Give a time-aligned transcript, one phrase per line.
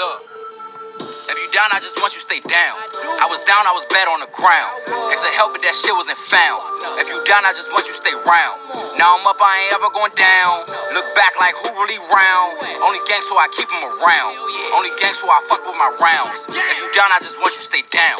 [0.00, 0.24] Look.
[1.28, 2.72] If you down, I just want you stay down.
[3.20, 4.72] I was down, I was bad on the ground.
[5.12, 6.56] Said help, but that shit wasn't found.
[6.96, 8.56] If you down, I just want you stay round.
[8.96, 10.64] Now I'm up, I ain't ever going down.
[10.96, 12.64] Look back like who really round.
[12.80, 14.32] Only gang, so I keep them around.
[14.72, 16.48] Only gang, so I fuck with my rounds.
[16.48, 18.16] If you down, I just want you stay down.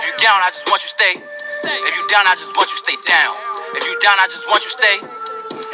[0.00, 1.12] If you down, I just want you stay.
[1.12, 3.36] If you down, I just want you stay down.
[3.76, 4.96] If you down, I just want you stay.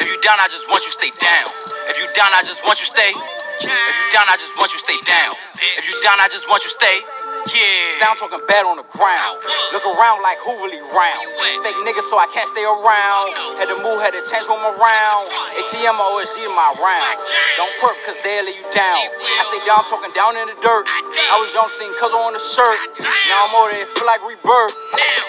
[0.03, 1.47] If you down, I just want you stay down.
[1.87, 3.15] If you down, I just want you stay.
[3.61, 5.35] If you down, I just want you stay down.
[5.79, 7.03] If you down, I just want you stay.
[7.45, 8.01] Yeah.
[8.01, 9.37] Down talking bad on the ground.
[9.77, 11.25] Look around like who really round.
[11.61, 13.37] Fake niggas so I can't stay around.
[13.61, 15.29] Had to move, had to change room around.
[15.61, 17.21] ATM OSG in my round.
[17.61, 18.97] Don't perk cause they'll lay you down.
[18.97, 20.89] I say down talking down in the dirt.
[20.89, 22.81] I was young seeing cuz I on the shirt.
[23.29, 24.73] Now I'm older, it feel like rebirth.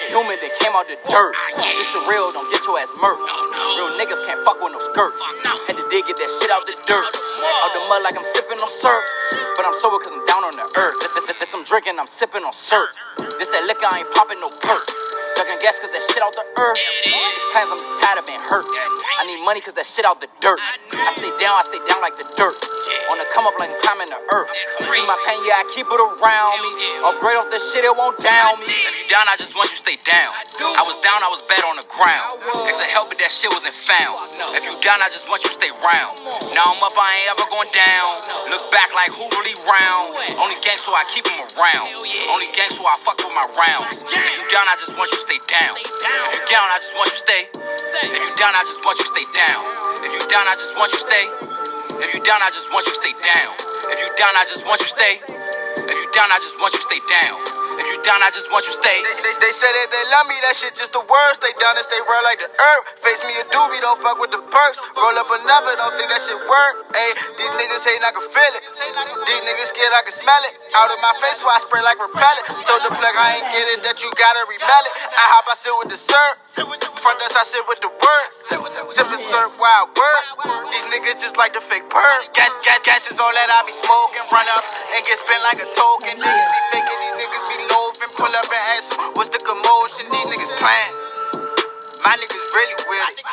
[0.07, 1.35] Human that came out the dirt.
[1.59, 3.27] This shit real, don't get your ass murked.
[3.75, 5.19] Real niggas can't fuck with no skirts.
[6.15, 7.03] Get that shit out the dirt.
[7.03, 9.03] Out the mud like I'm sipping on syrup.
[9.59, 10.95] But I'm sober cause I'm down on the earth.
[11.03, 12.87] This, this, this, I'm drinking, I'm sipping on syrup.
[13.35, 14.79] This that liquor, I ain't popping no perk.
[15.35, 16.79] Ducking gas cause that shit out the earth.
[17.51, 18.63] Times I'm just tired of being hurt.
[18.63, 20.55] I need money cause that shit out the dirt.
[20.95, 22.55] I stay down, I stay down like the dirt.
[23.11, 24.55] On the come up like I'm climbing the earth.
[24.79, 26.71] You see my pain, yeah, I keep it around me.
[27.11, 28.71] Upgrade off this shit, it won't down me.
[29.05, 30.33] If you down, I just want you to stay down.
[30.65, 32.41] I was down, I was bad on the ground.
[32.65, 34.17] They said help, but that shit wasn't found.
[34.57, 36.25] If you down, I just want you to stay round.
[36.57, 38.09] Now I'm up, I ain't ever going down.
[38.49, 40.09] Look back like who really round.
[40.41, 41.85] Only gang, so I keep them around.
[42.33, 44.01] Only gang, so I fuck with my rounds.
[44.09, 45.77] If you down, I just want you to stay down.
[45.77, 47.41] If you down, I just want you to stay.
[48.09, 49.61] If you down, I just want you to stay down.
[50.01, 51.25] If you down, I just want you stay.
[52.01, 53.53] If you down, I just want you stay down.
[53.85, 55.21] If you down, I just want you stay.
[55.93, 57.54] If you down, I just want you stay down.
[57.73, 59.01] If you down, I just want you stay.
[59.01, 61.41] They, they, they say that they love me, that shit just the worst.
[61.41, 62.83] They down and stay real like the earth.
[63.01, 64.77] Face me a doobie, don't fuck with the perks.
[64.93, 66.75] Roll up another, don't think that shit work.
[66.93, 68.63] Ayy, these niggas hating, I can feel it.
[69.25, 70.53] These niggas scared, I can smell it.
[70.77, 72.45] Out of my face, so I spray like repellent.
[72.69, 74.93] Told the plug I ain't get it, that you gotta remell it.
[75.09, 76.37] I hop, I sit with the syrup.
[77.01, 78.33] Front us, I sit with the words.
[78.97, 80.23] Sipping syrup, wild word.
[80.71, 82.33] These niggas just like the fake perk.
[82.33, 84.25] Gas, gas, gas is all that I be smoking.
[84.33, 84.63] Run up
[84.95, 86.17] and get spent like a token.
[86.17, 86.64] Niggas
[89.75, 90.07] commotion?
[90.11, 90.93] These niggas playing.
[92.03, 93.25] My niggas really with it.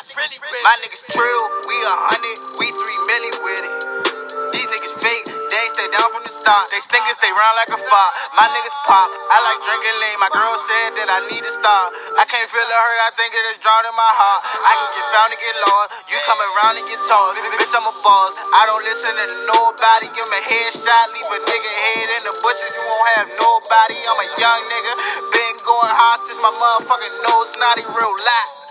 [0.65, 3.75] My niggas trill, we a hundred, we three milli with it.
[4.51, 6.67] These niggas fake, they stay down from the start.
[6.73, 8.13] They stink and stay round like a fire.
[8.35, 10.17] My niggas pop, I like drinking lean.
[10.19, 11.93] My girl said that I need to stop.
[12.17, 14.41] I can't feel the hurt, I think it is drowned in my heart.
[14.45, 15.89] I can get found and get lost.
[16.09, 17.39] You come around and get tossed.
[17.61, 18.33] Bitch, I'm a boss.
[18.57, 20.09] I don't listen to nobody.
[20.17, 22.71] Give him a headshot, leave a nigga head in the bushes.
[22.73, 23.99] You won't have nobody.
[24.01, 24.93] I'm a young nigga.
[25.33, 28.62] Been going hard since my motherfucking nose snotty real life.